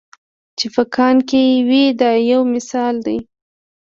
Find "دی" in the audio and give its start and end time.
3.05-3.17